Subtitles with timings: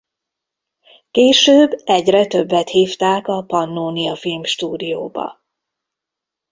[1.11, 5.41] Később egyre többet hívták a Pannónia Filmstúdióba.